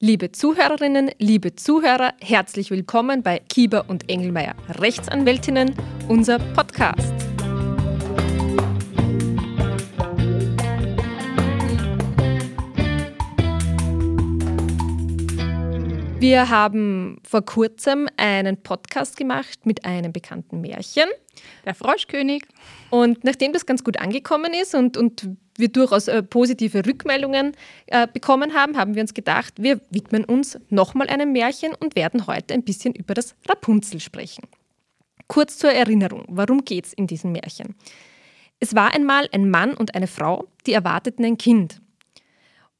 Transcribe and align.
Liebe 0.00 0.30
Zuhörerinnen, 0.30 1.10
liebe 1.18 1.56
Zuhörer, 1.56 2.14
herzlich 2.20 2.70
willkommen 2.70 3.24
bei 3.24 3.40
Kieber 3.48 3.86
und 3.88 4.08
Engelmeier 4.08 4.54
Rechtsanwältinnen, 4.68 5.74
unser 6.06 6.38
Podcast. 6.38 7.27
Wir 16.20 16.48
haben 16.48 17.20
vor 17.22 17.42
kurzem 17.42 18.08
einen 18.16 18.60
Podcast 18.60 19.16
gemacht 19.16 19.64
mit 19.66 19.84
einem 19.84 20.12
bekannten 20.12 20.60
Märchen. 20.60 21.04
Der 21.64 21.76
Froschkönig. 21.76 22.42
Und 22.90 23.22
nachdem 23.22 23.52
das 23.52 23.66
ganz 23.66 23.84
gut 23.84 24.00
angekommen 24.00 24.52
ist 24.52 24.74
und, 24.74 24.96
und 24.96 25.28
wir 25.56 25.68
durchaus 25.68 26.08
äh, 26.08 26.24
positive 26.24 26.84
Rückmeldungen 26.84 27.52
äh, 27.86 28.08
bekommen 28.12 28.52
haben, 28.52 28.76
haben 28.76 28.96
wir 28.96 29.02
uns 29.02 29.14
gedacht, 29.14 29.54
wir 29.58 29.80
widmen 29.90 30.24
uns 30.24 30.58
nochmal 30.70 31.06
einem 31.06 31.30
Märchen 31.30 31.72
und 31.78 31.94
werden 31.94 32.26
heute 32.26 32.52
ein 32.52 32.64
bisschen 32.64 32.94
über 32.94 33.14
das 33.14 33.36
Rapunzel 33.48 34.00
sprechen. 34.00 34.42
Kurz 35.28 35.56
zur 35.56 35.70
Erinnerung, 35.70 36.24
warum 36.26 36.64
geht 36.64 36.86
es 36.86 36.92
in 36.94 37.06
diesem 37.06 37.30
Märchen? 37.30 37.76
Es 38.58 38.74
war 38.74 38.92
einmal 38.92 39.28
ein 39.30 39.48
Mann 39.50 39.74
und 39.74 39.94
eine 39.94 40.08
Frau, 40.08 40.48
die 40.66 40.72
erwarteten 40.72 41.24
ein 41.24 41.38
Kind. 41.38 41.80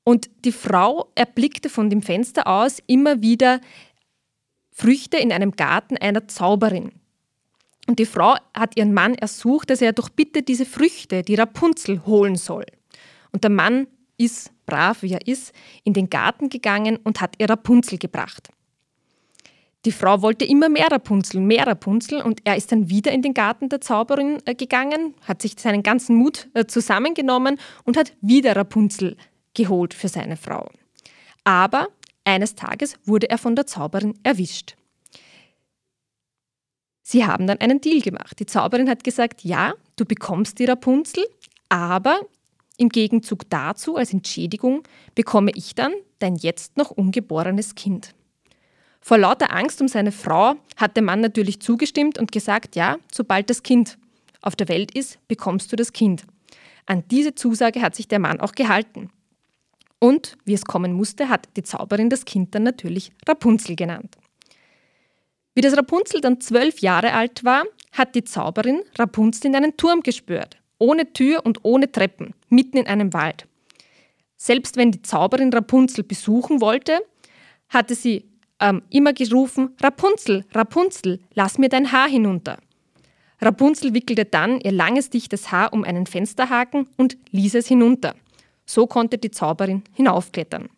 Und 0.08 0.30
die 0.46 0.52
Frau 0.52 1.10
erblickte 1.16 1.68
von 1.68 1.90
dem 1.90 2.00
Fenster 2.00 2.46
aus 2.46 2.78
immer 2.86 3.20
wieder 3.20 3.60
Früchte 4.72 5.18
in 5.18 5.32
einem 5.32 5.52
Garten 5.52 5.98
einer 5.98 6.26
Zauberin. 6.26 6.92
Und 7.86 7.98
die 7.98 8.06
Frau 8.06 8.36
hat 8.54 8.78
ihren 8.78 8.94
Mann 8.94 9.16
ersucht, 9.16 9.68
dass 9.68 9.82
er 9.82 9.92
doch 9.92 10.08
bitte 10.08 10.42
diese 10.42 10.64
Früchte, 10.64 11.22
die 11.22 11.34
Rapunzel, 11.34 12.06
holen 12.06 12.36
soll. 12.36 12.64
Und 13.32 13.44
der 13.44 13.50
Mann 13.50 13.86
ist, 14.16 14.50
brav 14.64 15.02
wie 15.02 15.12
er 15.12 15.28
ist, 15.28 15.52
in 15.84 15.92
den 15.92 16.08
Garten 16.08 16.48
gegangen 16.48 16.96
und 17.04 17.20
hat 17.20 17.34
ihr 17.36 17.50
Rapunzel 17.50 17.98
gebracht. 17.98 18.48
Die 19.84 19.92
Frau 19.92 20.22
wollte 20.22 20.46
immer 20.46 20.70
mehr 20.70 20.90
Rapunzel, 20.90 21.42
mehr 21.42 21.66
Rapunzel 21.66 22.22
und 22.22 22.40
er 22.44 22.56
ist 22.56 22.72
dann 22.72 22.88
wieder 22.88 23.12
in 23.12 23.20
den 23.20 23.34
Garten 23.34 23.68
der 23.68 23.82
Zauberin 23.82 24.38
äh, 24.46 24.54
gegangen, 24.54 25.12
hat 25.26 25.42
sich 25.42 25.54
seinen 25.58 25.82
ganzen 25.82 26.16
Mut 26.16 26.48
äh, 26.54 26.64
zusammengenommen 26.64 27.60
und 27.84 27.98
hat 27.98 28.14
wieder 28.22 28.56
Rapunzel 28.56 29.18
geholt 29.54 29.94
für 29.94 30.08
seine 30.08 30.36
Frau. 30.36 30.70
Aber 31.44 31.88
eines 32.24 32.54
Tages 32.54 32.96
wurde 33.04 33.30
er 33.30 33.38
von 33.38 33.56
der 33.56 33.66
Zauberin 33.66 34.14
erwischt. 34.22 34.76
Sie 37.02 37.24
haben 37.24 37.46
dann 37.46 37.58
einen 37.58 37.80
Deal 37.80 38.02
gemacht. 38.02 38.38
Die 38.38 38.46
Zauberin 38.46 38.90
hat 38.90 39.02
gesagt, 39.02 39.42
ja, 39.42 39.72
du 39.96 40.04
bekommst 40.04 40.58
die 40.58 40.66
Rapunzel, 40.66 41.26
aber 41.70 42.20
im 42.76 42.90
Gegenzug 42.90 43.48
dazu, 43.48 43.96
als 43.96 44.12
Entschädigung, 44.12 44.82
bekomme 45.14 45.50
ich 45.54 45.74
dann 45.74 45.92
dein 46.18 46.36
jetzt 46.36 46.76
noch 46.76 46.90
ungeborenes 46.90 47.74
Kind. 47.74 48.14
Vor 49.00 49.16
lauter 49.16 49.52
Angst 49.54 49.80
um 49.80 49.88
seine 49.88 50.12
Frau 50.12 50.56
hat 50.76 50.96
der 50.96 51.02
Mann 51.02 51.20
natürlich 51.20 51.60
zugestimmt 51.60 52.18
und 52.18 52.30
gesagt, 52.30 52.76
ja, 52.76 52.98
sobald 53.10 53.48
das 53.48 53.62
Kind 53.62 53.96
auf 54.42 54.54
der 54.54 54.68
Welt 54.68 54.94
ist, 54.94 55.18
bekommst 55.28 55.72
du 55.72 55.76
das 55.76 55.92
Kind. 55.92 56.24
An 56.86 57.04
diese 57.10 57.34
Zusage 57.34 57.80
hat 57.80 57.94
sich 57.94 58.08
der 58.08 58.18
Mann 58.18 58.40
auch 58.40 58.52
gehalten. 58.52 59.10
Und, 60.00 60.36
wie 60.44 60.54
es 60.54 60.64
kommen 60.64 60.92
musste, 60.92 61.28
hat 61.28 61.48
die 61.56 61.62
Zauberin 61.62 62.10
das 62.10 62.24
Kind 62.24 62.54
dann 62.54 62.62
natürlich 62.62 63.12
Rapunzel 63.26 63.74
genannt. 63.74 64.16
Wie 65.54 65.60
das 65.60 65.76
Rapunzel 65.76 66.20
dann 66.20 66.40
zwölf 66.40 66.78
Jahre 66.80 67.12
alt 67.14 67.42
war, 67.42 67.64
hat 67.92 68.14
die 68.14 68.22
Zauberin 68.22 68.82
Rapunzel 68.96 69.48
in 69.48 69.56
einen 69.56 69.76
Turm 69.76 70.02
gespürt, 70.02 70.56
ohne 70.78 71.12
Tür 71.12 71.44
und 71.44 71.58
ohne 71.64 71.90
Treppen, 71.90 72.34
mitten 72.48 72.76
in 72.76 72.86
einem 72.86 73.12
Wald. 73.12 73.48
Selbst 74.36 74.76
wenn 74.76 74.92
die 74.92 75.02
Zauberin 75.02 75.52
Rapunzel 75.52 76.04
besuchen 76.04 76.60
wollte, 76.60 77.00
hatte 77.68 77.96
sie 77.96 78.24
ähm, 78.60 78.82
immer 78.90 79.12
gerufen, 79.12 79.74
Rapunzel, 79.82 80.44
Rapunzel, 80.52 81.18
lass 81.34 81.58
mir 81.58 81.68
dein 81.68 81.90
Haar 81.90 82.08
hinunter. 82.08 82.58
Rapunzel 83.40 83.94
wickelte 83.94 84.24
dann 84.24 84.60
ihr 84.60 84.72
langes, 84.72 85.10
dichtes 85.10 85.50
Haar 85.50 85.72
um 85.72 85.84
einen 85.84 86.06
Fensterhaken 86.06 86.88
und 86.96 87.16
ließ 87.30 87.56
es 87.56 87.66
hinunter. 87.66 88.14
So 88.68 88.86
konnte 88.86 89.16
die 89.16 89.30
Zauberin 89.30 89.82
hinaufklettern. 89.94 90.68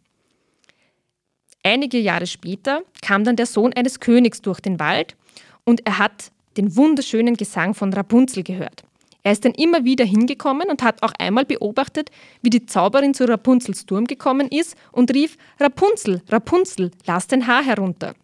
Einige 1.64 1.98
Jahre 1.98 2.28
später 2.28 2.82
kam 3.02 3.24
dann 3.24 3.34
der 3.34 3.46
Sohn 3.46 3.72
eines 3.72 3.98
Königs 3.98 4.40
durch 4.40 4.60
den 4.60 4.78
Wald 4.78 5.16
und 5.64 5.84
er 5.86 5.98
hat 5.98 6.30
den 6.56 6.76
wunderschönen 6.76 7.36
Gesang 7.36 7.74
von 7.74 7.92
Rapunzel 7.92 8.44
gehört. 8.44 8.84
Er 9.24 9.32
ist 9.32 9.44
dann 9.44 9.52
immer 9.52 9.84
wieder 9.84 10.04
hingekommen 10.04 10.70
und 10.70 10.82
hat 10.84 11.02
auch 11.02 11.12
einmal 11.18 11.44
beobachtet, 11.44 12.10
wie 12.42 12.50
die 12.50 12.64
Zauberin 12.64 13.12
zu 13.12 13.28
Rapunzels 13.28 13.84
Turm 13.84 14.06
gekommen 14.06 14.48
ist 14.48 14.76
und 14.92 15.12
rief 15.12 15.36
Rapunzel, 15.58 16.22
Rapunzel, 16.28 16.92
lass 17.06 17.26
dein 17.26 17.46
Haar 17.46 17.64
herunter. 17.64 18.14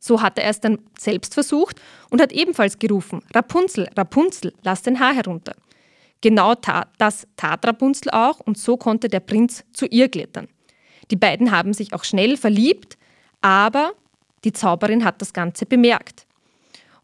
So 0.00 0.22
hat 0.22 0.38
er 0.38 0.48
es 0.48 0.60
dann 0.60 0.78
selbst 0.98 1.34
versucht 1.34 1.76
und 2.08 2.22
hat 2.22 2.32
ebenfalls 2.32 2.78
gerufen 2.78 3.22
Rapunzel, 3.34 3.88
Rapunzel, 3.94 4.54
lass 4.62 4.80
dein 4.80 4.98
Haar 4.98 5.14
herunter. 5.14 5.54
Genau 6.20 6.54
tat, 6.54 6.88
das 6.98 7.26
tat 7.36 7.64
Rapunzel 7.66 8.10
auch 8.10 8.40
und 8.40 8.58
so 8.58 8.76
konnte 8.76 9.08
der 9.08 9.20
Prinz 9.20 9.64
zu 9.72 9.86
ihr 9.86 10.08
klettern. 10.08 10.48
Die 11.10 11.16
beiden 11.16 11.50
haben 11.50 11.72
sich 11.72 11.92
auch 11.92 12.04
schnell 12.04 12.36
verliebt, 12.36 12.98
aber 13.40 13.92
die 14.44 14.52
Zauberin 14.52 15.04
hat 15.04 15.20
das 15.20 15.32
Ganze 15.32 15.66
bemerkt. 15.66 16.26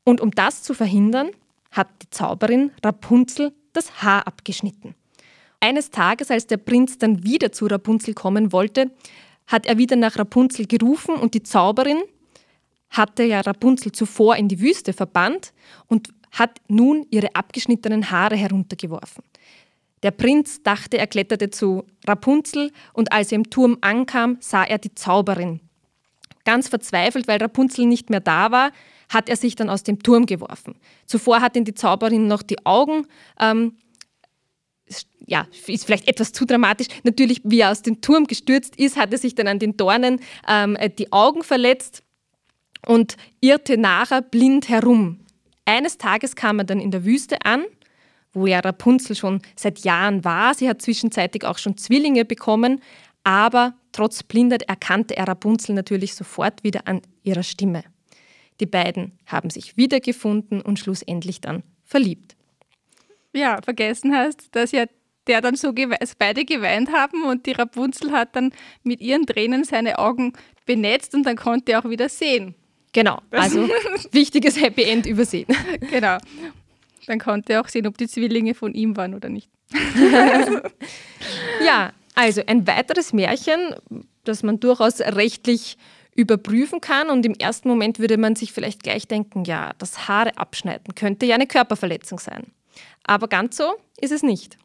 Und 0.05 0.21
um 0.21 0.31
das 0.31 0.63
zu 0.63 0.75
verhindern, 0.75 1.31
hat 1.71 1.89
die 2.03 2.11
Zauberin 2.11 2.73
Rapunzel 2.85 3.53
das 3.73 4.03
Haar 4.03 4.27
abgeschnitten. 4.27 4.95
Eines 5.61 5.91
Tages, 5.91 6.31
als 6.31 6.47
der 6.47 6.59
Prinz 6.59 6.99
dann 6.99 7.25
wieder 7.25 7.51
zu 7.51 7.67
Rapunzel 7.67 8.15
kommen 8.15 8.53
wollte, 8.53 8.91
hat 9.47 9.67
er 9.67 9.79
wieder 9.79 9.97
nach 9.97 10.19
Rapunzel 10.19 10.67
gerufen 10.67 11.15
und 11.15 11.35
die 11.35 11.43
Zauberin 11.43 12.03
hatte 12.91 13.25
ja 13.25 13.41
Rapunzel 13.41 13.93
zuvor 13.93 14.37
in 14.37 14.49
die 14.49 14.61
Wüste 14.61 14.93
verbannt 14.93 15.53
und 15.87 16.11
hat 16.35 16.61
nun 16.69 17.07
ihre 17.11 17.35
abgeschnittenen 17.35 18.11
Haare 18.11 18.37
heruntergeworfen. 18.37 19.25
Der 20.03 20.11
Prinz 20.11 20.63
dachte, 20.63 20.99
er 20.99 21.07
kletterte 21.07 21.49
zu 21.49 21.85
Rapunzel 22.07 22.71
und 22.93 23.11
als 23.13 23.33
er 23.33 23.37
im 23.37 23.49
Turm 23.49 23.79
ankam, 23.81 24.37
sah 24.41 24.63
er 24.63 24.77
die 24.77 24.95
Zauberin. 24.95 25.61
Ganz 26.45 26.69
verzweifelt, 26.69 27.27
weil 27.27 27.39
Rapunzel 27.39 27.87
nicht 27.87 28.11
mehr 28.11 28.21
da 28.21 28.51
war, 28.51 28.71
hat 29.09 29.31
er 29.31 29.37
sich 29.37 29.57
dann 29.57 29.71
aus 29.71 29.83
dem 29.83 30.03
Turm 30.03 30.27
geworfen. 30.27 30.75
Zuvor 31.07 31.41
hat 31.41 31.57
ihn 31.57 31.65
die 31.65 31.73
Zauberin 31.73 32.27
noch 32.27 32.43
die 32.43 32.67
Augen, 32.67 33.07
ähm, 33.41 33.77
ja, 35.27 35.47
ist 35.67 35.87
vielleicht 35.87 36.07
etwas 36.07 36.33
zu 36.33 36.45
dramatisch, 36.45 36.89
natürlich, 37.03 37.41
wie 37.45 37.61
er 37.61 37.71
aus 37.71 37.81
dem 37.81 38.03
Turm 38.03 38.27
gestürzt 38.27 38.77
ist, 38.77 38.99
hat 38.99 39.11
er 39.11 39.19
sich 39.19 39.35
dann 39.35 39.49
an 39.49 39.59
den 39.59 39.79
Dornen 39.79 40.21
ähm, 40.47 40.77
die 40.99 41.11
Augen 41.13 41.43
verletzt 41.43 42.03
und 42.87 43.17
irrte 43.41 43.79
nachher 43.79 44.21
blind 44.21 44.69
herum. 44.69 45.24
Eines 45.65 45.99
Tages 45.99 46.37
kam 46.37 46.59
er 46.59 46.65
dann 46.65 46.81
in 46.81 46.91
der 46.91 47.05
Wüste 47.05 47.45
an, 47.45 47.65
wo 48.33 48.47
ja 48.47 48.61
Rapunzel 48.61 49.17
schon 49.17 49.41
seit 49.57 49.81
Jahren 49.81 50.25
war. 50.25 50.55
Sie 50.55 50.69
hat 50.69 50.83
zwischenzeitlich 50.83 51.45
auch 51.45 51.59
schon 51.59 51.77
Zwillinge 51.77 52.25
bekommen, 52.25 52.81
aber 53.23 53.75
trotz 53.93 54.23
Blindheit 54.23 54.63
erkannte 54.65 55.17
er 55.17 55.29
Rapunzel 55.29 55.75
natürlich 55.75 56.15
sofort 56.15 56.63
wieder 56.65 56.87
an 56.87 57.01
ihrer 57.23 57.43
Stimme. 57.43 57.85
Die 58.61 58.67
beiden 58.67 59.19
haben 59.27 59.51
sich 59.51 59.77
wiedergefunden 59.77 60.61
und 60.61 60.79
schlussendlich 60.79 61.41
dann 61.41 61.63
verliebt. 61.85 62.37
Ja, 63.33 63.61
vergessen 63.63 64.15
hast, 64.15 64.55
dass 64.55 64.73
ja 64.73 64.85
der 65.27 65.41
dann 65.41 65.57
so 65.57 65.73
gewe 65.73 65.97
beide 66.19 66.45
geweint 66.45 66.93
haben 66.93 67.25
und 67.25 67.47
die 67.47 67.53
Rapunzel 67.53 68.13
hat 68.13 68.37
dann 68.37 68.53
mit 68.83 69.01
ihren 69.01 69.27
Tränen 69.27 69.65
seine 69.65 69.99
Augen 69.99 70.35
benetzt 70.67 71.15
und 71.15 71.25
dann 71.25 71.37
konnte 71.37 71.73
er 71.73 71.81
auch 71.81 71.89
wieder 71.89 72.09
sehen. 72.09 72.55
Genau, 72.95 73.21
also 73.33 73.69
wichtiges 74.13 74.59
Happy 74.59 74.85
End 74.85 75.05
übersehen. 75.05 75.49
Genau. 75.91 76.17
Dann 77.07 77.19
konnte 77.19 77.53
er 77.53 77.61
auch 77.61 77.69
sehen, 77.69 77.87
ob 77.87 77.99
die 77.99 78.09
Zwillinge 78.09 78.55
von 78.55 78.73
ihm 78.73 78.97
waren 78.97 79.15
oder 79.15 79.29
nicht. 79.29 79.51
ja, 81.67 81.93
also 82.15 82.41
ein 82.47 82.67
weiteres 82.67 83.13
Märchen, 83.13 83.75
das 84.23 84.43
man 84.43 84.61
durchaus 84.61 85.01
rechtlich 85.01 85.77
überprüfen 86.15 86.81
kann. 86.81 87.11
Und 87.11 87.27
im 87.27 87.35
ersten 87.35 87.69
Moment 87.69 87.99
würde 87.99 88.17
man 88.17 88.37
sich 88.37 88.53
vielleicht 88.53 88.83
gleich 88.83 89.09
denken, 89.09 89.45
ja, 89.45 89.73
das 89.79 90.09
Haare 90.09 90.39
abschneiden 90.39 90.95
könnte 90.95 91.27
ja 91.27 91.35
eine 91.35 91.49
Körperverletzung 91.49 92.21
sein. 92.21 92.53
Aber 93.03 93.29
ganz 93.29 93.57
so 93.57 93.75
ist 94.01 94.13
es 94.13 94.23
nicht. 94.23 94.57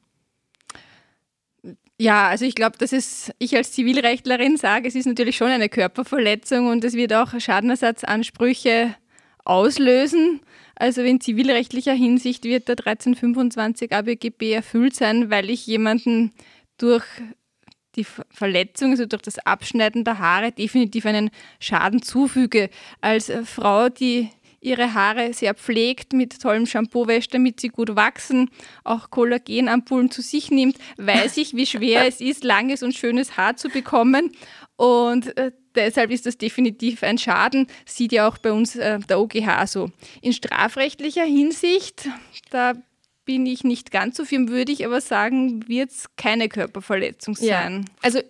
Ja, 2.02 2.30
also 2.30 2.46
ich 2.46 2.56
glaube, 2.56 2.78
dass 2.78 2.94
es, 2.94 3.30
ich 3.40 3.58
als 3.58 3.74
Zivilrechtlerin 3.74 4.56
sage, 4.56 4.88
es 4.88 4.96
ist 4.96 5.06
natürlich 5.06 5.36
schon 5.36 5.50
eine 5.50 5.68
Körperverletzung 5.68 6.68
und 6.68 6.86
es 6.86 6.94
wird 6.94 7.12
auch 7.14 7.38
Schadenersatzansprüche 7.38 8.96
auslösen. 9.44 10.40
Also 10.76 11.02
in 11.02 11.20
zivilrechtlicher 11.20 11.94
Hinsicht 11.94 12.46
wird 12.46 12.70
der 12.70 12.78
1325 12.78 13.92
ABGB 13.92 14.54
erfüllt 14.54 14.96
sein, 14.96 15.30
weil 15.30 15.50
ich 15.50 15.68
jemanden 15.68 16.32
durch 16.78 17.04
die 17.98 18.06
Verletzung, 18.06 18.92
also 18.92 19.06
durch 19.06 19.24
das 19.24 19.38
Abschneiden 19.40 20.06
der 20.06 20.20
Haare, 20.20 20.54
definitiv 20.54 21.06
einen 21.06 21.32
Schaden 21.60 22.02
zufüge. 22.02 22.70
Als 23.02 23.30
Frau, 23.44 23.90
die 23.90 24.30
ihre 24.62 24.94
Haare 24.94 25.34
sehr 25.34 25.54
pflegt, 25.54 26.14
mit 26.14 26.42
tollem 26.42 26.66
Shampoo 26.66 27.08
wäscht, 27.08 27.34
damit 27.34 27.60
sie 27.60 27.70
gut 27.70 27.96
wachsen, 27.96 28.50
auch 28.84 29.10
Kollagenampullen 29.10 30.12
zu 30.12 30.22
sich 30.22 30.52
nimmt, 30.52 30.78
weiß 30.98 31.38
ich, 31.38 31.56
wie 31.56 31.66
schwer 31.66 32.08
es 32.08 32.22
ist, 32.22 32.44
langes 32.44 32.84
und 32.84 32.94
schönes 32.96 33.38
Haar 33.38 33.56
zu 33.56 33.70
bekommen. 33.70 34.32
Und 34.76 35.36
äh, 35.38 35.52
deshalb 35.76 36.12
ist 36.12 36.26
das 36.26 36.38
definitiv 36.38 37.04
ein 37.04 37.18
Schaden, 37.18 37.68
sieht 37.86 38.12
ja 38.12 38.28
auch 38.28 38.38
bei 38.38 38.52
uns 38.52 38.76
äh, 38.76 39.00
der 39.00 39.20
OGH 39.20 39.68
so. 39.68 39.92
In 40.22 40.34
strafrechtlicher 40.34 41.26
Hinsicht, 41.26 42.08
da 42.50 42.74
bin 43.26 43.46
ich 43.46 43.64
nicht 43.64 43.92
ganz 43.92 44.18
so 44.18 44.26
firm, 44.26 44.50
würde 44.50 44.72
ich 44.72 44.86
aber 44.86 45.02
sagen, 45.02 45.68
wird 45.68 45.92
es 45.92 46.06
keine 46.16 46.50
Körperverletzung 46.50 47.36
sein. 47.36 47.86
Ja. 47.88 47.94
Also 48.02 48.22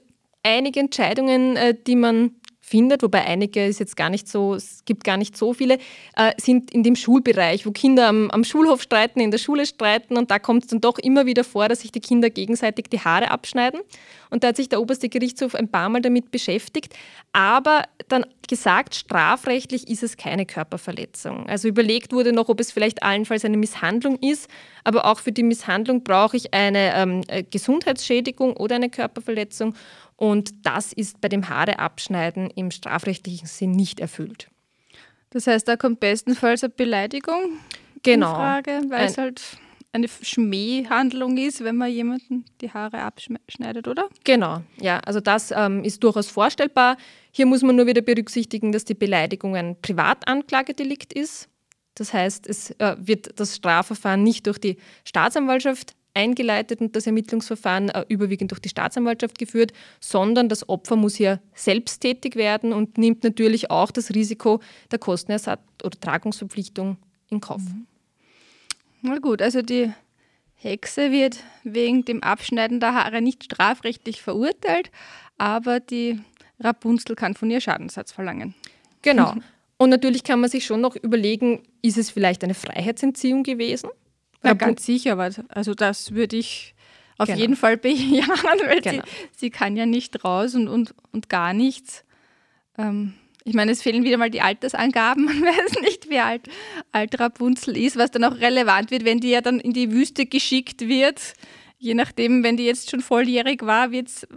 einige 0.43 0.79
Entscheidungen, 0.79 1.55
äh, 1.55 1.75
die 1.75 1.95
man 1.95 2.31
findet, 2.69 3.01
wobei 3.01 3.25
einige 3.25 3.65
ist 3.65 3.79
jetzt 3.79 3.97
gar 3.97 4.09
nicht 4.09 4.27
so, 4.27 4.53
es 4.53 4.85
gibt 4.85 5.03
gar 5.03 5.17
nicht 5.17 5.35
so 5.35 5.53
viele, 5.53 5.79
äh, 6.15 6.31
sind 6.37 6.71
in 6.71 6.83
dem 6.83 6.95
Schulbereich, 6.95 7.65
wo 7.65 7.71
Kinder 7.71 8.07
am, 8.07 8.29
am, 8.29 8.43
Schulhof 8.43 8.83
streiten, 8.83 9.19
in 9.19 9.31
der 9.31 9.39
Schule 9.39 9.65
streiten 9.65 10.17
und 10.17 10.29
da 10.29 10.37
kommt 10.37 10.63
es 10.63 10.69
dann 10.69 10.79
doch 10.79 10.99
immer 10.99 11.25
wieder 11.25 11.43
vor, 11.43 11.67
dass 11.67 11.81
sich 11.81 11.91
die 11.91 11.99
Kinder 11.99 12.29
gegenseitig 12.29 12.85
die 12.91 12.99
Haare 12.99 13.31
abschneiden. 13.31 13.81
Und 14.29 14.43
da 14.43 14.49
hat 14.49 14.57
sich 14.57 14.69
der 14.69 14.81
oberste 14.81 15.09
Gerichtshof 15.09 15.55
ein 15.55 15.69
paar 15.69 15.89
Mal 15.89 16.01
damit 16.01 16.31
beschäftigt, 16.31 16.93
aber 17.33 17.83
dann 18.07 18.25
gesagt, 18.47 18.95
strafrechtlich 18.95 19.89
ist 19.89 20.03
es 20.03 20.17
keine 20.17 20.45
Körperverletzung. 20.45 21.47
Also 21.47 21.67
überlegt 21.67 22.11
wurde 22.11 22.33
noch, 22.33 22.49
ob 22.49 22.59
es 22.59 22.71
vielleicht 22.71 23.03
allenfalls 23.03 23.45
eine 23.45 23.57
Misshandlung 23.57 24.17
ist, 24.19 24.49
aber 24.83 25.05
auch 25.05 25.19
für 25.19 25.31
die 25.31 25.43
Misshandlung 25.43 26.03
brauche 26.03 26.37
ich 26.37 26.53
eine 26.53 26.93
ähm, 26.95 27.21
äh, 27.27 27.43
Gesundheitsschädigung 27.43 28.55
oder 28.57 28.75
eine 28.75 28.89
Körperverletzung. 28.89 29.75
Und 30.15 30.51
das 30.63 30.93
ist 30.93 31.21
bei 31.21 31.29
dem 31.29 31.47
Haareabschneiden 31.47 32.49
im 32.51 32.71
strafrechtlichen 32.71 33.47
Sinn 33.47 33.71
nicht 33.71 33.99
erfüllt. 33.99 34.49
Das 35.29 35.47
heißt, 35.47 35.67
da 35.67 35.77
kommt 35.77 35.99
bestenfalls 35.99 36.63
eine 36.63 36.73
Beleidigung 36.75 37.59
genau. 38.03 38.29
in 38.31 38.35
Frage, 38.35 38.81
weil 38.89 39.05
es 39.05 39.17
halt 39.17 39.41
eine 39.91 40.07
Schmähhandlung 40.07 41.37
ist, 41.37 41.63
wenn 41.63 41.75
man 41.75 41.91
jemanden 41.91 42.45
die 42.61 42.71
Haare 42.71 43.01
abschneidet, 43.01 43.87
oder? 43.87 44.07
Genau, 44.23 44.61
ja, 44.79 44.99
also 44.99 45.19
das 45.19 45.51
ähm, 45.55 45.83
ist 45.83 46.03
durchaus 46.03 46.29
vorstellbar. 46.29 46.97
Hier 47.31 47.45
muss 47.45 47.63
man 47.63 47.75
nur 47.75 47.87
wieder 47.87 48.01
berücksichtigen, 48.01 48.71
dass 48.71 48.85
die 48.85 48.93
Beleidigung 48.93 49.55
ein 49.55 49.75
Privatanklagedelikt 49.81 51.13
ist. 51.13 51.49
Das 51.95 52.13
heißt, 52.13 52.47
es 52.47 52.71
äh, 52.79 52.95
wird 52.99 53.39
das 53.39 53.55
Strafverfahren 53.55 54.23
nicht 54.23 54.47
durch 54.47 54.59
die 54.59 54.77
Staatsanwaltschaft 55.05 55.95
eingeleitet 56.13 56.81
und 56.81 56.95
das 56.95 57.07
Ermittlungsverfahren 57.07 57.89
äh, 57.89 58.05
überwiegend 58.07 58.51
durch 58.51 58.59
die 58.59 58.69
Staatsanwaltschaft 58.69 59.37
geführt, 59.37 59.71
sondern 59.99 60.49
das 60.49 60.67
Opfer 60.69 60.95
muss 60.95 61.15
hier 61.15 61.41
selbst 61.53 61.99
tätig 61.99 62.35
werden 62.35 62.73
und 62.73 62.97
nimmt 62.97 63.23
natürlich 63.23 63.71
auch 63.71 63.91
das 63.91 64.13
Risiko 64.13 64.59
der 64.91 64.99
Kostenersatz- 64.99 65.83
oder 65.83 65.99
Tragungsverpflichtung 65.99 66.97
in 67.29 67.41
Kauf. 67.41 67.61
Mhm. 67.61 67.87
Na 69.01 69.17
gut, 69.19 69.41
also 69.41 69.61
die 69.61 69.91
Hexe 70.55 71.11
wird 71.11 71.43
wegen 71.63 72.03
dem 72.03 72.21
Abschneiden 72.21 72.79
der 72.79 72.93
Haare 72.93 73.21
nicht 73.21 73.45
strafrechtlich 73.45 74.21
verurteilt, 74.21 74.91
aber 75.37 75.79
die 75.79 76.19
Rapunzel 76.59 77.15
kann 77.15 77.35
von 77.35 77.49
ihr 77.49 77.61
Schadensersatz 77.61 78.11
verlangen. 78.11 78.53
Genau. 79.01 79.35
Und 79.77 79.89
natürlich 79.89 80.23
kann 80.23 80.41
man 80.41 80.49
sich 80.49 80.65
schon 80.65 80.81
noch 80.81 80.97
überlegen, 80.97 81.63
ist 81.81 81.97
es 81.97 82.09
vielleicht 82.09 82.43
eine 82.43 82.53
Freiheitsentziehung 82.53 83.43
gewesen? 83.43 83.89
Ja, 84.43 84.53
ganz 84.53 84.85
sicher, 84.85 85.13
aber 85.13 85.29
also 85.47 85.73
das 85.73 86.13
würde 86.13 86.35
ich 86.35 86.75
auf 87.17 87.27
genau. 87.27 87.39
jeden 87.39 87.55
Fall 87.55 87.77
bejahen, 87.77 88.59
weil 88.65 88.81
genau. 88.81 89.03
sie, 89.03 89.29
sie 89.37 89.49
kann 89.49 89.77
ja 89.77 89.85
nicht 89.85 90.23
raus 90.25 90.55
und, 90.55 90.67
und, 90.67 90.93
und 91.11 91.29
gar 91.29 91.53
nichts. 91.53 92.03
Ähm, 92.77 93.13
ich 93.43 93.53
meine, 93.53 93.71
es 93.71 93.81
fehlen 93.81 94.03
wieder 94.03 94.17
mal 94.17 94.29
die 94.29 94.41
Altersangaben. 94.41 95.25
Man 95.25 95.41
weiß 95.41 95.81
nicht, 95.81 96.09
wie 96.09 96.19
alt, 96.19 96.43
alt 96.91 97.19
Rapunzel 97.19 97.77
ist, 97.77 97.97
was 97.97 98.11
dann 98.11 98.23
auch 98.23 98.39
relevant 98.39 98.91
wird, 98.91 99.05
wenn 99.05 99.19
die 99.19 99.29
ja 99.29 99.41
dann 99.41 99.59
in 99.59 99.73
die 99.73 99.91
Wüste 99.91 100.25
geschickt 100.25 100.87
wird. 100.87 101.33
Je 101.77 101.93
nachdem, 101.93 102.43
wenn 102.43 102.57
die 102.57 102.65
jetzt 102.65 102.91
schon 102.91 103.01
volljährig 103.01 103.65
war, 103.65 103.91
wird 103.91 104.07
es 104.07 104.27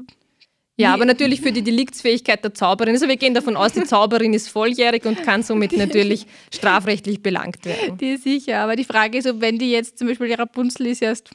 ja, 0.77 0.95
aber 0.95 1.05
natürlich 1.05 1.43
für 1.43 1.53
die 1.53 1.63
Deliktsfähigkeit 1.63 2.43
der 2.43 2.55
Zauberin. 2.55 2.95
Also 2.95 3.07
wir 3.07 3.17
gehen 3.17 3.35
davon 3.35 3.57
aus, 3.57 3.73
die 3.73 3.85
Zauberin 3.85 4.33
ist 4.33 4.49
volljährig 4.49 5.05
und 5.05 5.23
kann 5.23 5.43
somit 5.43 5.73
natürlich 5.77 6.27
strafrechtlich 6.53 7.23
belangt 7.23 7.65
werden. 7.67 7.99
Die 7.99 8.13
ist 8.13 8.25
sicher, 8.25 8.61
aber 8.61 8.75
die 8.75 8.85
Frage 8.85 9.19
ist, 9.19 9.27
ob 9.29 9.41
wenn 9.43 9.59
die 9.59 9.71
jetzt 9.71 9.99
zum 9.99 10.09
Beispiel 10.09 10.29
die 10.29 10.35
Rapunzel 10.35 10.87
ist 10.87 11.03
erst 11.03 11.31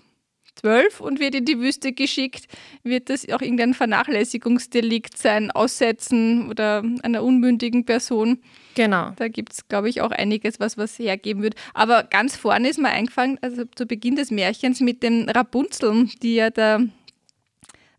zwölf 0.59 0.99
und 0.99 1.19
wird 1.19 1.35
in 1.35 1.45
die 1.45 1.59
Wüste 1.59 1.93
geschickt, 1.93 2.47
wird 2.83 3.09
das 3.09 3.27
auch 3.29 3.41
irgendein 3.41 3.73
Vernachlässigungsdelikt 3.73 5.17
sein, 5.17 5.51
Aussetzen 5.51 6.49
oder 6.49 6.83
einer 7.03 7.23
unmündigen 7.23 7.85
Person. 7.85 8.39
Genau. 8.75 9.11
Da 9.15 9.27
gibt 9.27 9.53
es, 9.53 9.67
glaube 9.67 9.89
ich, 9.89 10.01
auch 10.01 10.11
einiges, 10.11 10.59
was 10.59 10.77
was 10.77 10.99
hergeben 10.99 11.41
wird. 11.41 11.55
Aber 11.73 12.03
ganz 12.03 12.35
vorne 12.35 12.69
ist 12.69 12.79
mir 12.79 12.89
eingefallen, 12.89 13.37
also 13.41 13.63
zu 13.75 13.85
Beginn 13.85 14.15
des 14.15 14.31
Märchens 14.31 14.81
mit 14.81 15.03
den 15.03 15.29
Rapunzeln, 15.29 16.11
die 16.21 16.35
ja 16.35 16.49
der 16.49 16.87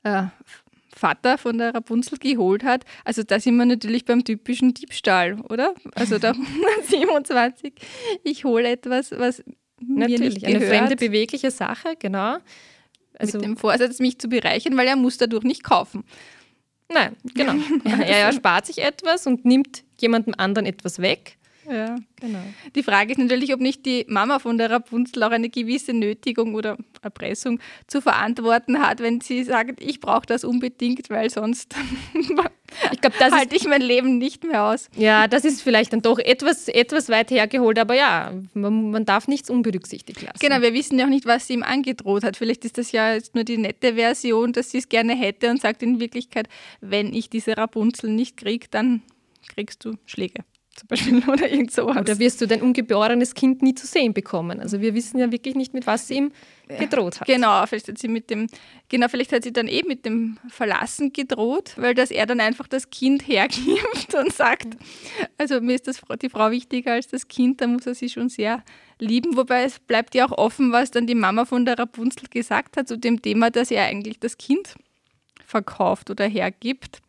äh, 0.02 0.24
Vater 0.94 1.38
von 1.38 1.58
der 1.58 1.74
Rapunzel 1.74 2.18
geholt 2.18 2.64
hat. 2.64 2.84
Also 3.04 3.22
da 3.22 3.40
sind 3.40 3.56
wir 3.56 3.66
natürlich 3.66 4.04
beim 4.04 4.24
typischen 4.24 4.74
Diebstahl, 4.74 5.40
oder? 5.48 5.74
Also 5.94 6.18
da 6.18 6.32
127, 6.88 7.72
ich 8.24 8.44
hole 8.44 8.68
etwas, 8.68 9.12
was 9.12 9.42
natürlich 9.80 10.46
eine 10.46 10.60
fremde 10.60 10.96
bewegliche 10.96 11.50
Sache, 11.50 11.94
genau. 11.98 12.38
Also 13.18 13.38
mit 13.38 13.46
dem 13.46 13.56
Vorsatz, 13.56 13.98
mich 13.98 14.18
zu 14.18 14.28
bereichern, 14.28 14.76
weil 14.76 14.86
er 14.86 14.96
muss 14.96 15.18
dadurch 15.18 15.44
nicht 15.44 15.64
kaufen. 15.64 16.04
Nein, 16.92 17.16
genau. 17.34 17.54
er 17.84 18.18
erspart 18.18 18.66
sich 18.66 18.78
etwas 18.78 19.26
und 19.26 19.44
nimmt 19.44 19.84
jemandem 19.98 20.34
anderen 20.36 20.66
etwas 20.66 21.00
weg 21.00 21.37
ja, 21.70 21.96
genau. 22.20 22.42
Die 22.74 22.82
Frage 22.82 23.12
ist 23.12 23.18
natürlich, 23.18 23.52
ob 23.52 23.60
nicht 23.60 23.84
die 23.84 24.06
Mama 24.08 24.38
von 24.38 24.58
der 24.58 24.70
Rapunzel 24.70 25.22
auch 25.22 25.30
eine 25.30 25.50
gewisse 25.50 25.92
Nötigung 25.92 26.54
oder 26.54 26.78
Erpressung 27.02 27.60
zu 27.86 28.00
verantworten 28.00 28.80
hat, 28.80 29.00
wenn 29.00 29.20
sie 29.20 29.44
sagt, 29.44 29.82
ich 29.82 30.00
brauche 30.00 30.26
das 30.26 30.44
unbedingt, 30.44 31.10
weil 31.10 31.30
sonst 31.30 31.74
ich 32.92 33.00
glaub, 33.00 33.18
das 33.18 33.32
halte 33.32 33.56
ich 33.56 33.66
mein 33.66 33.82
Leben 33.82 34.18
nicht 34.18 34.44
mehr 34.44 34.64
aus. 34.64 34.88
Ja, 34.96 35.28
das 35.28 35.44
ist 35.44 35.62
vielleicht 35.62 35.92
dann 35.92 36.02
doch 36.02 36.18
etwas, 36.18 36.68
etwas 36.68 37.08
weit 37.08 37.30
hergeholt, 37.30 37.78
aber 37.78 37.94
ja, 37.94 38.32
man, 38.54 38.90
man 38.90 39.04
darf 39.04 39.28
nichts 39.28 39.50
unberücksichtigt 39.50 40.22
lassen. 40.22 40.38
Genau, 40.40 40.62
wir 40.62 40.72
wissen 40.74 40.98
ja 40.98 41.04
auch 41.04 41.10
nicht, 41.10 41.26
was 41.26 41.46
sie 41.46 41.54
ihm 41.54 41.62
angedroht 41.62 42.24
hat. 42.24 42.36
Vielleicht 42.36 42.64
ist 42.64 42.78
das 42.78 42.92
ja 42.92 43.12
jetzt 43.12 43.34
nur 43.34 43.44
die 43.44 43.58
nette 43.58 43.94
Version, 43.94 44.52
dass 44.52 44.70
sie 44.70 44.78
es 44.78 44.88
gerne 44.88 45.14
hätte 45.14 45.50
und 45.50 45.60
sagt 45.60 45.82
in 45.82 46.00
Wirklichkeit, 46.00 46.48
wenn 46.80 47.12
ich 47.12 47.30
diese 47.30 47.56
Rapunzel 47.56 48.10
nicht 48.10 48.36
kriege, 48.36 48.66
dann 48.70 49.02
kriegst 49.48 49.84
du 49.84 49.94
Schläge 50.06 50.44
zum 50.78 50.88
Beispiel 50.88 51.22
oder 51.28 51.50
irgend 51.50 51.72
sowas. 51.72 51.96
Oder 51.96 52.18
wirst 52.18 52.40
du 52.40 52.46
dein 52.46 52.62
ungeborenes 52.62 53.34
Kind 53.34 53.62
nie 53.62 53.74
zu 53.74 53.86
sehen 53.86 54.14
bekommen? 54.14 54.60
Also 54.60 54.80
wir 54.80 54.94
wissen 54.94 55.18
ja 55.18 55.30
wirklich 55.30 55.54
nicht, 55.54 55.74
mit 55.74 55.86
was 55.86 56.08
sie 56.08 56.14
ihm 56.14 56.32
gedroht 56.68 57.20
hat. 57.20 57.26
Genau, 57.26 57.64
vielleicht 57.66 57.88
hat 57.88 57.98
sie 57.98 58.08
mit 58.08 58.30
dem, 58.30 58.46
genau, 58.88 59.08
vielleicht 59.08 59.32
hat 59.32 59.42
sie 59.42 59.52
dann 59.52 59.68
eben 59.68 59.88
mit 59.88 60.04
dem 60.04 60.38
Verlassen 60.48 61.12
gedroht, 61.12 61.72
weil 61.76 61.94
dass 61.94 62.10
er 62.10 62.26
dann 62.26 62.40
einfach 62.40 62.68
das 62.68 62.90
Kind 62.90 63.26
hergibt 63.26 64.14
und 64.18 64.32
sagt, 64.32 64.76
also 65.38 65.60
mir 65.60 65.74
ist 65.74 65.88
das, 65.88 66.00
die 66.20 66.28
Frau 66.28 66.50
wichtiger 66.50 66.92
als 66.92 67.08
das 67.08 67.28
Kind, 67.28 67.60
da 67.60 67.66
muss 67.66 67.86
er 67.86 67.94
sie 67.94 68.08
schon 68.08 68.28
sehr 68.28 68.62
lieben. 68.98 69.36
Wobei 69.36 69.64
es 69.64 69.78
bleibt 69.78 70.14
ja 70.14 70.26
auch 70.26 70.36
offen, 70.36 70.72
was 70.72 70.90
dann 70.90 71.06
die 71.06 71.14
Mama 71.14 71.44
von 71.44 71.64
der 71.64 71.78
Rapunzel 71.78 72.28
gesagt 72.28 72.76
hat 72.76 72.88
zu 72.88 72.98
dem 72.98 73.22
Thema, 73.22 73.50
dass 73.50 73.70
er 73.70 73.84
eigentlich 73.84 74.18
das 74.20 74.36
Kind 74.36 74.74
verkauft 75.44 76.10
oder 76.10 76.26
hergibt. 76.26 77.00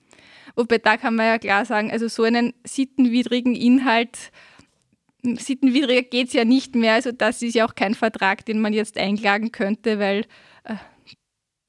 Wobei 0.59 0.77
da 0.77 0.97
kann 0.97 1.15
man 1.15 1.25
ja 1.25 1.37
klar 1.37 1.63
sagen, 1.63 1.89
also 1.89 2.09
so 2.09 2.23
einen 2.23 2.53
sittenwidrigen 2.65 3.55
Inhalt, 3.55 4.17
sittenwidriger 5.23 6.01
geht 6.01 6.27
es 6.27 6.33
ja 6.33 6.43
nicht 6.43 6.75
mehr. 6.75 6.95
Also 6.95 7.13
das 7.13 7.41
ist 7.41 7.55
ja 7.55 7.65
auch 7.65 7.75
kein 7.75 7.95
Vertrag, 7.95 8.45
den 8.45 8.59
man 8.59 8.73
jetzt 8.73 8.97
einklagen 8.97 9.53
könnte, 9.53 9.99
weil 9.99 10.25
äh, 10.65 10.75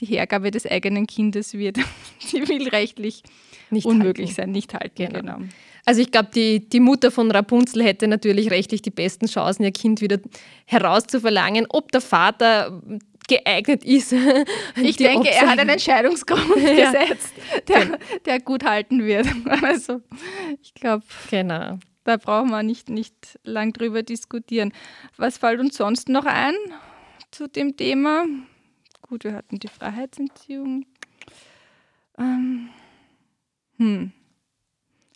die 0.01 0.07
Hergabe 0.07 0.51
des 0.51 0.67
eigenen 0.67 1.07
Kindes 1.07 1.55
wird 1.55 1.79
zivilrechtlich 2.19 3.23
nicht 3.71 3.87
unmöglich 3.87 4.31
halten. 4.31 4.41
sein, 4.41 4.51
nicht 4.51 4.75
halten. 4.75 4.97
Genau. 4.97 5.21
genau. 5.37 5.39
Also 5.87 6.01
ich 6.01 6.11
glaube, 6.11 6.31
die, 6.35 6.69
die 6.69 6.81
Mutter 6.81 7.13
von 7.13 7.31
Rapunzel 7.31 7.85
hätte 7.85 8.09
natürlich 8.09 8.51
rechtlich 8.51 8.83
die 8.83 8.91
besten 8.91 9.27
Chancen, 9.27 9.63
ihr 9.63 9.71
Kind 9.71 10.01
wieder 10.01 10.19
herauszuverlangen. 10.67 11.67
Ob 11.69 11.93
der 11.93 12.01
Vater 12.01 12.83
geeignet 13.29 13.85
ist. 13.85 14.15
Ich 14.77 14.97
denke, 14.97 15.29
Opfer. 15.29 15.41
er 15.43 15.51
hat 15.51 15.59
einen 15.59 15.71
Entscheidungsgrund 15.71 16.57
ja. 16.57 16.93
gesetzt, 16.93 17.33
der, 17.69 17.87
genau. 17.87 17.99
der 18.25 18.41
gut 18.41 18.65
halten 18.65 19.05
wird. 19.05 19.27
Also 19.63 20.01
ich 20.63 20.75
glaube, 20.75 21.05
genau. 21.31 21.79
da 22.05 22.17
brauchen 22.17 22.51
wir 22.51 22.63
nicht, 22.63 22.89
nicht 22.89 23.39
lang 23.45 23.73
drüber 23.73 24.03
diskutieren. 24.03 24.73
Was 25.17 25.39
fällt 25.39 25.61
uns 25.61 25.77
sonst 25.77 26.09
noch 26.09 26.25
ein 26.25 26.55
zu 27.31 27.49
dem 27.49 27.77
Thema? 27.77 28.25
Gut, 29.03 29.25
wir 29.25 29.35
hatten 29.35 29.59
die 29.59 29.69
Freiheitsentziehung. 29.69 30.87
Ähm, 32.19 32.69
hm. 33.77 34.13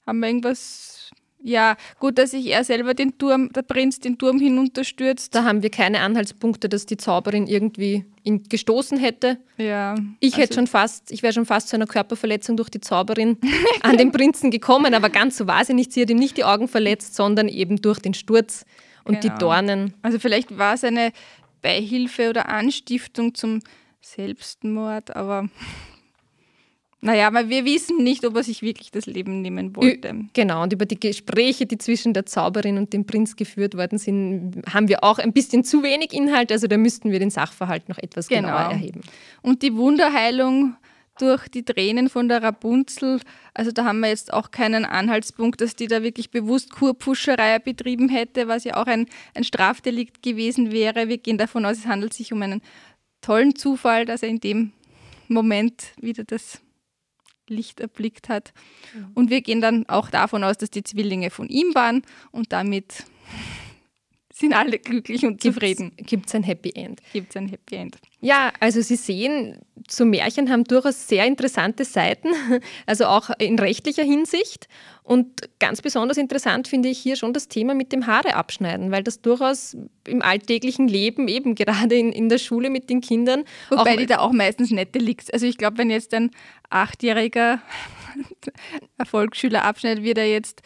Haben 0.06 0.20
wir 0.20 0.28
irgendwas 0.28 1.10
ja, 1.46 1.76
gut, 2.00 2.16
dass 2.16 2.30
sich 2.30 2.46
er 2.46 2.64
selber 2.64 2.94
den 2.94 3.18
Turm, 3.18 3.52
der 3.52 3.60
Prinz 3.60 4.00
den 4.00 4.16
Turm 4.16 4.40
hinunterstürzt. 4.40 5.34
Da 5.34 5.44
haben 5.44 5.62
wir 5.62 5.68
keine 5.68 6.00
Anhaltspunkte, 6.00 6.70
dass 6.70 6.86
die 6.86 6.96
Zauberin 6.96 7.46
irgendwie 7.46 8.06
ihn 8.22 8.44
gestoßen 8.44 8.96
hätte. 8.96 9.36
Ja. 9.58 9.94
Ich 10.20 10.32
also 10.32 10.42
hätte 10.42 10.54
schon 10.54 10.66
fast, 10.66 11.12
ich 11.12 11.22
wäre 11.22 11.34
schon 11.34 11.44
fast 11.44 11.68
zu 11.68 11.76
einer 11.76 11.86
Körperverletzung 11.86 12.56
durch 12.56 12.70
die 12.70 12.80
Zauberin 12.80 13.36
an 13.82 13.98
den 13.98 14.10
Prinzen 14.10 14.50
gekommen, 14.50 14.94
aber 14.94 15.10
ganz 15.10 15.36
so 15.36 15.46
war 15.46 15.62
sie 15.66 15.74
nicht. 15.74 15.92
Sie 15.92 16.00
hat 16.00 16.08
ihm 16.08 16.16
nicht 16.16 16.38
die 16.38 16.44
Augen 16.44 16.66
verletzt, 16.66 17.14
sondern 17.14 17.48
eben 17.48 17.76
durch 17.76 17.98
den 17.98 18.14
Sturz 18.14 18.64
und 19.04 19.20
genau. 19.20 19.34
die 19.34 19.38
Dornen. 19.38 19.94
Also 20.00 20.18
vielleicht 20.18 20.56
war 20.56 20.72
es 20.74 20.82
eine 20.82 21.12
Beihilfe 21.60 22.30
oder 22.30 22.48
Anstiftung 22.48 23.34
zum 23.34 23.60
Selbstmord, 24.00 25.14
aber 25.14 25.50
Naja, 27.04 27.26
aber 27.26 27.50
wir 27.50 27.66
wissen 27.66 28.02
nicht, 28.02 28.24
ob 28.24 28.34
er 28.34 28.42
sich 28.42 28.62
wirklich 28.62 28.90
das 28.90 29.04
Leben 29.04 29.42
nehmen 29.42 29.76
wollte. 29.76 30.24
Genau, 30.32 30.62
und 30.62 30.72
über 30.72 30.86
die 30.86 30.98
Gespräche, 30.98 31.66
die 31.66 31.76
zwischen 31.76 32.14
der 32.14 32.24
Zauberin 32.24 32.78
und 32.78 32.94
dem 32.94 33.04
Prinz 33.04 33.36
geführt 33.36 33.76
worden 33.76 33.98
sind, 33.98 34.62
haben 34.72 34.88
wir 34.88 35.04
auch 35.04 35.18
ein 35.18 35.34
bisschen 35.34 35.64
zu 35.64 35.82
wenig 35.82 36.14
Inhalt. 36.14 36.50
Also 36.50 36.66
da 36.66 36.78
müssten 36.78 37.12
wir 37.12 37.18
den 37.18 37.28
Sachverhalt 37.28 37.90
noch 37.90 37.98
etwas 37.98 38.28
genau. 38.28 38.48
genauer 38.48 38.70
erheben. 38.70 39.02
Und 39.42 39.60
die 39.60 39.76
Wunderheilung 39.76 40.76
durch 41.18 41.46
die 41.48 41.62
Tränen 41.62 42.08
von 42.08 42.26
der 42.26 42.42
Rapunzel, 42.42 43.20
also 43.52 43.70
da 43.70 43.84
haben 43.84 44.00
wir 44.00 44.08
jetzt 44.08 44.32
auch 44.32 44.50
keinen 44.50 44.86
Anhaltspunkt, 44.86 45.60
dass 45.60 45.76
die 45.76 45.88
da 45.88 46.02
wirklich 46.02 46.30
bewusst 46.30 46.72
Kurpuscherei 46.72 47.58
betrieben 47.58 48.08
hätte, 48.08 48.48
was 48.48 48.64
ja 48.64 48.78
auch 48.78 48.86
ein, 48.86 49.08
ein 49.34 49.44
Strafdelikt 49.44 50.22
gewesen 50.22 50.72
wäre. 50.72 51.10
Wir 51.10 51.18
gehen 51.18 51.36
davon 51.36 51.66
aus, 51.66 51.76
es 51.76 51.86
handelt 51.86 52.14
sich 52.14 52.32
um 52.32 52.40
einen 52.40 52.62
tollen 53.20 53.54
Zufall, 53.54 54.06
dass 54.06 54.22
er 54.22 54.30
in 54.30 54.40
dem 54.40 54.72
Moment 55.28 55.92
wieder 56.00 56.24
das 56.24 56.63
Licht 57.48 57.80
erblickt 57.80 58.28
hat. 58.28 58.52
Und 59.14 59.30
wir 59.30 59.40
gehen 59.40 59.60
dann 59.60 59.88
auch 59.88 60.10
davon 60.10 60.44
aus, 60.44 60.58
dass 60.58 60.70
die 60.70 60.82
Zwillinge 60.82 61.30
von 61.30 61.48
ihm 61.48 61.74
waren 61.74 62.02
und 62.30 62.52
damit 62.52 63.04
sind 64.44 64.54
alle 64.54 64.78
glücklich 64.78 65.24
und 65.24 65.42
zufrieden. 65.42 65.92
Gibt 65.96 66.26
es 66.26 66.34
ein 66.34 66.42
Happy 66.42 66.70
End? 66.74 67.00
Gibt 67.12 67.30
es 67.30 67.36
ein 67.36 67.48
Happy 67.48 67.76
End. 67.76 67.96
Ja, 68.20 68.52
also 68.60 68.80
Sie 68.80 68.96
sehen, 68.96 69.58
so 69.88 70.04
Märchen 70.04 70.50
haben 70.50 70.64
durchaus 70.64 71.08
sehr 71.08 71.26
interessante 71.26 71.84
Seiten, 71.84 72.28
also 72.86 73.06
auch 73.06 73.30
in 73.38 73.58
rechtlicher 73.58 74.04
Hinsicht. 74.04 74.68
Und 75.02 75.48
ganz 75.58 75.82
besonders 75.82 76.16
interessant 76.16 76.68
finde 76.68 76.88
ich 76.88 76.98
hier 76.98 77.16
schon 77.16 77.34
das 77.34 77.48
Thema 77.48 77.74
mit 77.74 77.92
dem 77.92 78.06
Haare 78.06 78.34
abschneiden, 78.34 78.90
weil 78.90 79.02
das 79.02 79.20
durchaus 79.20 79.76
im 80.06 80.22
alltäglichen 80.22 80.88
Leben, 80.88 81.28
eben 81.28 81.54
gerade 81.54 81.94
in, 81.94 82.12
in 82.12 82.28
der 82.28 82.38
Schule 82.38 82.70
mit 82.70 82.88
den 82.88 83.00
Kindern. 83.00 83.44
Wobei 83.68 83.96
die 83.96 84.06
da 84.06 84.20
auch 84.20 84.32
meistens 84.32 84.70
nette 84.70 84.98
liegt. 84.98 85.32
Also 85.32 85.46
ich 85.46 85.58
glaube, 85.58 85.78
wenn 85.78 85.90
jetzt 85.90 86.14
ein 86.14 86.30
Achtjähriger 86.70 87.60
Erfolgsschüler 88.98 89.64
abschneidet, 89.64 90.04
wird 90.04 90.18
er 90.18 90.30
jetzt 90.30 90.62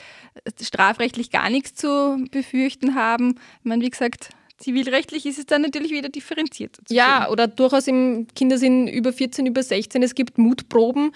strafrechtlich 0.60 1.30
gar 1.30 1.50
nichts 1.50 1.74
zu 1.74 2.24
befürchten 2.30 2.94
haben. 2.94 3.36
Ich 3.60 3.64
meine, 3.64 3.82
wie 3.82 3.90
gesagt, 3.90 4.30
zivilrechtlich 4.58 5.24
ist 5.24 5.38
es 5.38 5.46
dann 5.46 5.62
natürlich 5.62 5.92
wieder 5.92 6.08
differenziert. 6.08 6.76
Ja, 6.90 7.28
oder 7.30 7.46
durchaus 7.46 7.86
im 7.86 8.26
Kindersinn 8.34 8.88
über 8.88 9.12
14, 9.12 9.46
über 9.46 9.62
16, 9.62 10.02
es 10.02 10.14
gibt 10.14 10.36
Mutproben. 10.36 11.12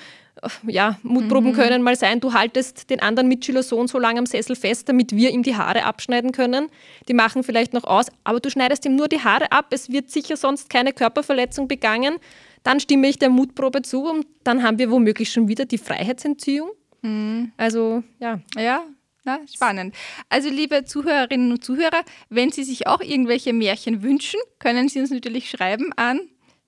Ja, 0.66 0.98
Mutproben 1.02 1.50
mhm. 1.50 1.54
können 1.54 1.82
mal 1.82 1.94
sein, 1.94 2.18
du 2.20 2.32
haltest 2.32 2.88
den 2.88 3.00
anderen 3.00 3.28
Mitschüler 3.28 3.62
so 3.62 3.78
und 3.78 3.88
so 3.88 3.98
lange 3.98 4.18
am 4.18 4.26
Sessel 4.26 4.56
fest, 4.56 4.88
damit 4.88 5.14
wir 5.14 5.30
ihm 5.30 5.42
die 5.42 5.56
Haare 5.56 5.84
abschneiden 5.84 6.32
können. 6.32 6.68
Die 7.08 7.14
machen 7.14 7.42
vielleicht 7.42 7.74
noch 7.74 7.84
aus, 7.84 8.06
aber 8.24 8.40
du 8.40 8.48
schneidest 8.48 8.86
ihm 8.86 8.96
nur 8.96 9.08
die 9.08 9.20
Haare 9.20 9.52
ab, 9.52 9.66
es 9.70 9.90
wird 9.90 10.10
sicher 10.10 10.36
sonst 10.36 10.70
keine 10.70 10.92
Körperverletzung 10.92 11.68
begangen 11.68 12.16
dann 12.62 12.78
stimme 12.80 13.08
ich 13.08 13.18
der 13.18 13.30
Mutprobe 13.30 13.80
zu 13.82 14.08
und 14.08 14.26
dann 14.44 14.62
haben 14.62 14.78
wir 14.78 14.90
womöglich 14.90 15.32
schon 15.32 15.48
wieder 15.48 15.64
die 15.64 15.78
Freiheitsentziehung. 15.78 16.70
Mhm. 17.02 17.52
Also 17.56 18.02
ja. 18.20 18.40
Ja, 18.56 18.84
na, 19.24 19.40
spannend. 19.52 19.96
Also 20.28 20.48
liebe 20.48 20.84
Zuhörerinnen 20.84 21.50
und 21.52 21.64
Zuhörer, 21.64 22.02
wenn 22.28 22.50
Sie 22.50 22.64
sich 22.64 22.88
auch 22.88 23.00
irgendwelche 23.00 23.52
Märchen 23.52 24.02
wünschen, 24.02 24.40
können 24.58 24.88
Sie 24.88 24.98
uns 25.00 25.10
natürlich 25.10 25.50
schreiben 25.50 25.92
an 25.96 26.20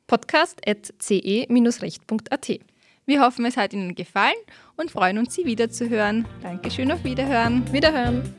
podcast.ce-recht.at. 0.06 2.60
Wir 3.06 3.20
hoffen, 3.20 3.44
es 3.44 3.56
hat 3.56 3.72
Ihnen 3.72 3.94
gefallen 3.94 4.34
und 4.76 4.90
freuen 4.90 5.18
uns, 5.18 5.34
Sie 5.34 5.44
wiederzuhören. 5.44 6.26
Dankeschön, 6.42 6.90
auf 6.90 7.04
Wiederhören. 7.04 7.70
Wiederhören. 7.72 8.34